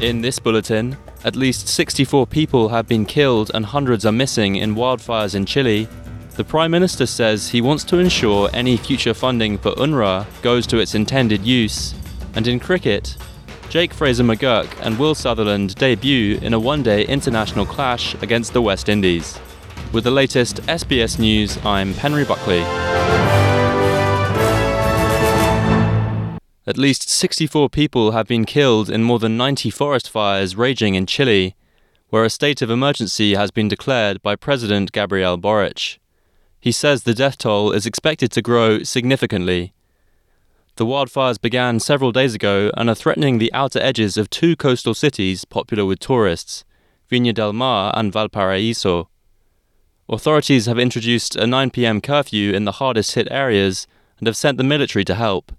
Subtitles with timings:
[0.00, 4.76] In this bulletin, at least 64 people have been killed and hundreds are missing in
[4.76, 5.88] wildfires in Chile.
[6.36, 10.78] The Prime Minister says he wants to ensure any future funding for UNRWA goes to
[10.78, 11.96] its intended use.
[12.36, 13.16] And in cricket,
[13.70, 18.62] Jake Fraser McGurk and Will Sutherland debut in a one day international clash against the
[18.62, 19.36] West Indies.
[19.92, 22.62] With the latest SBS News, I'm Penry Buckley.
[26.68, 31.06] At least 64 people have been killed in more than 90 forest fires raging in
[31.06, 31.56] Chile,
[32.10, 35.98] where a state of emergency has been declared by President Gabriel Boric.
[36.60, 39.72] He says the death toll is expected to grow significantly.
[40.76, 44.92] The wildfires began several days ago and are threatening the outer edges of two coastal
[44.92, 46.66] cities popular with tourists,
[47.10, 49.08] Viña del Mar and Valparaiso.
[50.06, 53.86] Authorities have introduced a 9 pm curfew in the hardest hit areas
[54.18, 55.52] and have sent the military to help.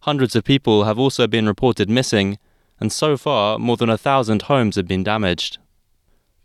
[0.00, 2.38] Hundreds of people have also been reported missing,
[2.80, 5.58] and so far, more than a thousand homes have been damaged.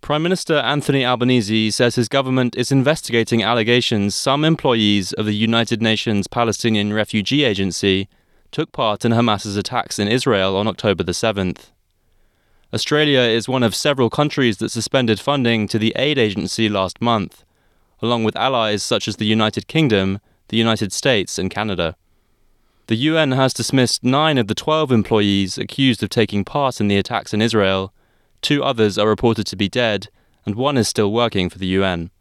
[0.01, 5.81] Prime Minister Anthony Albanese says his government is investigating allegations some employees of the United
[5.81, 8.09] Nations Palestinian Refugee Agency
[8.51, 11.71] took part in Hamas's attacks in Israel on October the 7th.
[12.73, 17.45] Australia is one of several countries that suspended funding to the aid agency last month,
[18.01, 21.95] along with allies such as the United Kingdom, the United States, and Canada.
[22.93, 26.97] The UN has dismissed nine of the 12 employees accused of taking part in the
[26.97, 27.91] attacks in Israel.
[28.43, 30.09] Two others are reported to be dead,
[30.45, 32.11] and one is still working for the UN.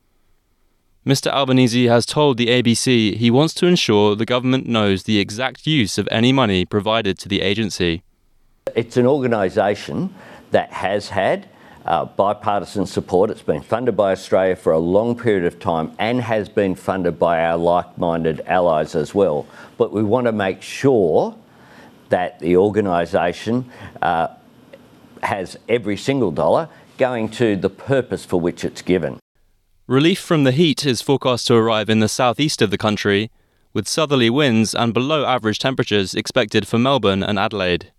[1.06, 1.30] Mr.
[1.30, 5.98] Albanese has told the ABC he wants to ensure the government knows the exact use
[5.98, 8.02] of any money provided to the agency.
[8.74, 10.14] It's an organisation
[10.52, 11.50] that has had
[11.84, 13.30] uh, bipartisan support.
[13.30, 17.18] It's been funded by Australia for a long period of time and has been funded
[17.18, 19.46] by our like minded allies as well.
[19.78, 21.36] But we want to make sure
[22.08, 24.28] that the organisation uh,
[25.22, 29.18] has every single dollar going to the purpose for which it's given.
[29.86, 33.30] Relief from the heat is forecast to arrive in the southeast of the country,
[33.72, 37.90] with southerly winds and below average temperatures expected for Melbourne and Adelaide.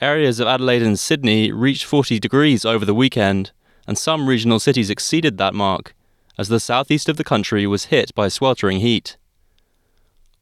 [0.00, 3.50] Areas of Adelaide and Sydney reached 40 degrees over the weekend,
[3.86, 5.94] and some regional cities exceeded that mark,
[6.38, 9.18] as the southeast of the country was hit by sweltering heat.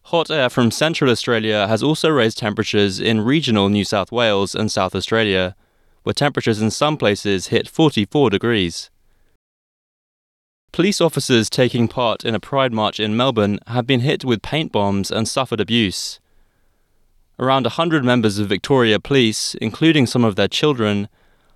[0.03, 4.71] Hot air from Central Australia has also raised temperatures in regional New South Wales and
[4.71, 5.57] South Australia,
[6.05, 8.91] where temperatures in some places hit 44 degrees.
[10.71, 14.71] Police officers taking part in a pride march in Melbourne have been hit with paint
[14.71, 16.21] bombs and suffered abuse.
[17.41, 21.09] Around 100 members of Victoria Police, including some of their children,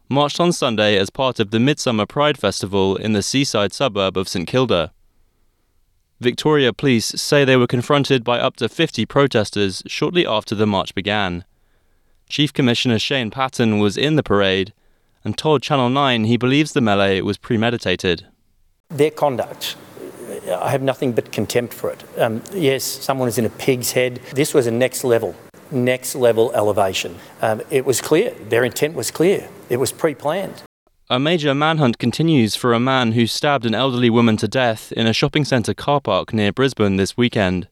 [0.08, 4.28] marched on Sunday as part of the Midsummer Pride Festival in the seaside suburb of
[4.28, 4.92] St Kilda.
[6.20, 10.94] Victoria Police say they were confronted by up to 50 protesters shortly after the march
[10.94, 11.44] began.
[12.28, 14.72] Chief Commissioner Shane Patton was in the parade
[15.24, 18.28] and told Channel 9 he believes the melee was premeditated.
[18.88, 19.74] Their conduct
[20.48, 22.02] I have nothing but contempt for it.
[22.18, 24.16] Um, yes, someone is in a pig's head.
[24.34, 25.36] This was a next level
[25.72, 27.16] next level elevation.
[27.40, 30.62] Um, it was clear, their intent was clear, it was pre planned.
[31.10, 35.06] A major manhunt continues for a man who stabbed an elderly woman to death in
[35.06, 37.68] a shopping centre car park near Brisbane this weekend.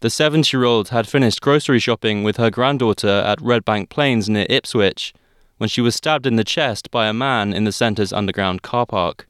[0.00, 4.46] The 70 year old had finished grocery shopping with her granddaughter at Redbank Plains near
[4.50, 5.14] Ipswich
[5.56, 8.84] when she was stabbed in the chest by a man in the centre's underground car
[8.84, 9.26] park.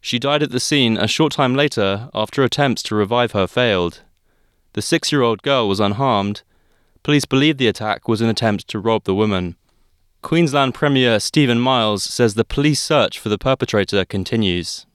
[0.00, 4.00] She died at the scene a short time later after attempts to revive her failed.
[4.72, 6.42] The six year old girl was unharmed,
[7.02, 9.56] Police believe the attack was an attempt to rob the woman.
[10.22, 14.86] Queensland Premier Stephen Miles says the police search for the perpetrator continues.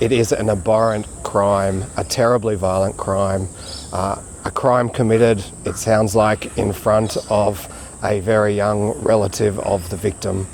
[0.00, 3.48] It is an abhorrent crime, a terribly violent crime,
[3.92, 7.68] uh, a crime committed, it sounds like, in front of
[8.02, 10.46] a very young relative of the victim.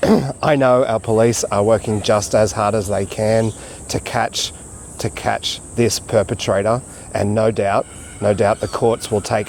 [0.42, 3.50] I know our police are working just as hard as they can
[3.88, 4.52] to catch
[5.00, 6.80] to catch this perpetrator
[7.12, 7.84] and no doubt,
[8.22, 9.48] no doubt the courts will take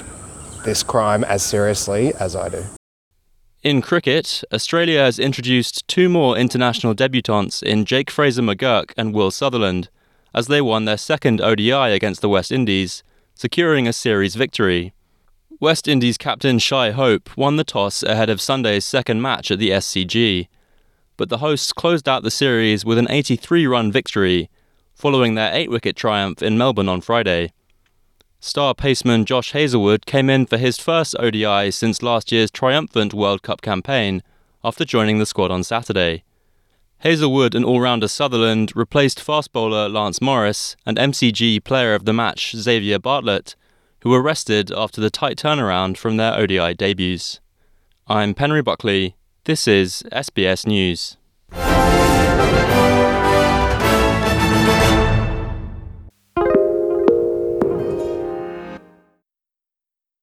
[0.63, 2.63] this crime as seriously as I do.
[3.63, 9.31] In cricket, Australia has introduced two more international debutants in Jake Fraser McGurk and Will
[9.31, 9.89] Sutherland,
[10.33, 14.93] as they won their second ODI against the West Indies, securing a series victory.
[15.59, 19.71] West Indies captain Shai Hope won the toss ahead of Sunday's second match at the
[19.71, 20.47] SCG,
[21.17, 24.49] but the hosts closed out the series with an 83 run victory,
[24.93, 27.51] following their eight wicket triumph in Melbourne on Friday.
[28.39, 33.41] Star paceman Josh Hazlewood came in for his first ODI since last year's triumphant World
[33.41, 34.21] Cup campaign
[34.63, 36.23] after joining the squad on Saturday.
[36.99, 42.55] Hazlewood and all-rounder Sutherland replaced fast bowler Lance Morris and MCG player of the match
[42.55, 43.55] Xavier Bartlett,
[44.01, 47.39] who were rested after the tight turnaround from their ODI debuts.
[48.07, 49.15] I'm Penry Buckley.
[49.45, 51.17] This is SBS News.